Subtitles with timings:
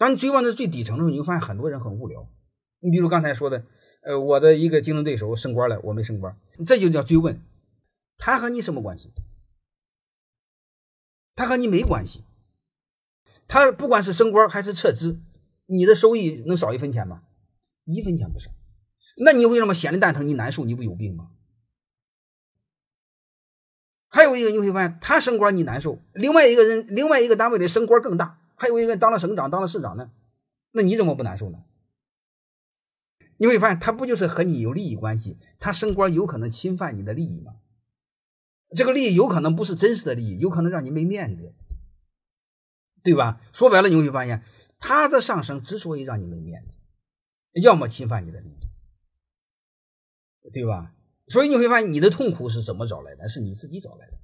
[0.00, 2.26] 当你追问到最底层的时候，你会发现很多人很无聊。
[2.78, 3.66] 你比如刚才说的，
[4.00, 6.34] 呃，我的一个竞争对手升官了，我没升官，
[6.64, 7.38] 这就叫追问，
[8.16, 9.10] 他和你什么关系？
[11.36, 12.24] 他和你没关系。
[13.46, 15.20] 他不管是升官还是撤资，
[15.66, 17.24] 你的收益能少一分钱吗？
[17.84, 18.50] 一分钱不少。
[19.18, 20.26] 那你为什么闲的蛋疼？
[20.26, 20.64] 你难受？
[20.64, 21.32] 你不有病吗？
[24.08, 30.10] 还有一个你会发现，他升官你难受，另外一个人另外一个单位的升官更大，还有一个当了省长当了市长呢，
[30.72, 31.64] 那你怎么不难受呢？
[33.38, 35.38] 你会发现，他不就是和你有利益关系？
[35.58, 37.54] 他升官有可能侵犯你的利益吗？
[38.76, 41.54] 这个利益有可能不是真实的利益，有可能让你没面子，
[43.02, 43.40] 对吧？
[43.50, 44.44] 说白了，你会发现，
[44.78, 46.76] 他的上升之所以让你没面子，
[47.62, 48.60] 要么侵犯你的利益，
[50.52, 50.94] 对吧？
[51.28, 53.26] 所以你会发现，你的痛苦是怎么找来的？
[53.26, 54.18] 是你自己找来的。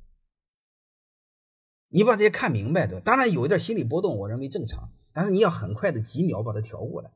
[1.88, 7.10] 你把这些看明白的，当然有一点心理波动，我认为正常，但是你要很快的几秒把它调过来。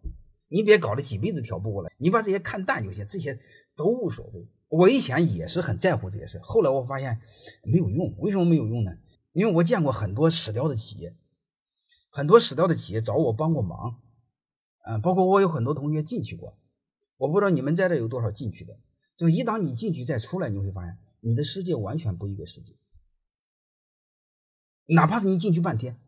[0.49, 3.39] 你别搞了几辈子调不过来，你把这些看淡就行，这些
[3.77, 4.49] 都无所谓。
[4.69, 7.21] 我以前也是很在乎这些事，后来我发现
[7.62, 8.17] 没有用。
[8.19, 8.97] 为什么没有用呢？
[9.33, 11.15] 因为我见过很多死掉的企业，
[12.11, 14.01] 很多死掉的企业找我帮过忙，
[14.87, 16.57] 嗯，包括我有很多同学进去过。
[17.17, 18.77] 我不知道你们在这有多少进去的，
[19.17, 22.75] 就一当你进去再出来，你会发现你的世界完全不一个世界，
[24.86, 25.98] 哪怕是你进去半天。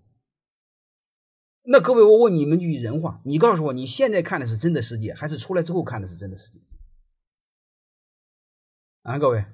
[1.65, 6.59] 那各位，我问你们句人话，你告诉我，你现在看的是真的世界，还是出来之后看的是真的世界？
[9.03, 9.45] 啊，各位，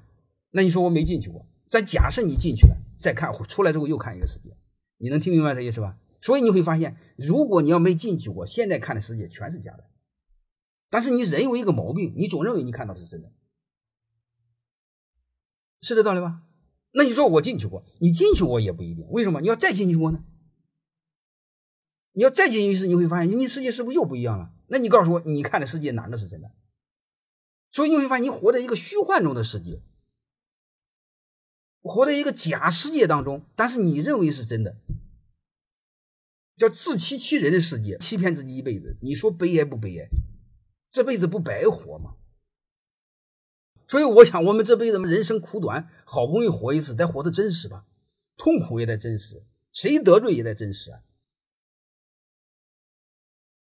[0.51, 4.57] 那你说我没进去过，咱假设你进去了，再看出来之后又看一个世界，
[4.97, 5.99] 你能听明白这意思吧？
[6.21, 9.89] 所以你会发现，如果你要没进去过，现在看的世界全是假的。
[10.89, 13.31] 但是你人有一个毛病，你总认为你看到是真的，
[15.83, 16.43] 是这道理吧？
[16.99, 19.41] 那你说我进去过，你进去过也不一定，为什么？
[19.41, 20.25] 你要再进去过呢？
[22.15, 24.51] 你要再进去一次，你会发现你世界是不是又不一样了？
[24.67, 26.51] 那你告诉我，你看的世界哪个是真的？
[27.71, 29.81] 所以你会发现，你活在一个虚幻中的世界，
[31.83, 34.77] 活在一个假世界当中，但是你认为是真的，
[36.57, 38.99] 叫自欺欺人的世界，欺骗自己一辈子。
[39.01, 40.09] 你说悲哀不悲哀？
[40.91, 42.17] 这辈子不白活吗？
[43.89, 47.87] 所以我想，我们这辈子人生苦短，好不容易活一次，得活得真实吧，
[48.37, 51.01] 痛苦也得真实，谁得罪也得真实啊。